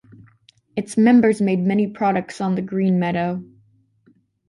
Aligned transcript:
Its 0.75 0.97
members 0.97 1.43
made 1.43 1.59
many 1.59 1.85
products 1.85 2.41
on 2.41 2.55
the 2.55 2.61
'green 2.63 2.97
meadow'. 2.97 3.43